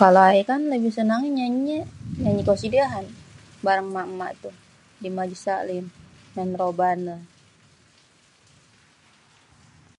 [0.00, 1.78] kalo ayé kan lebih sênêngnyê nyanyi nyê,
[2.22, 3.06] nyanyi kosidahan,
[3.64, 4.50] bareng èmak-èmak itu,
[5.00, 5.84] di masjid ta'lim,
[6.34, 7.16] maen robanê.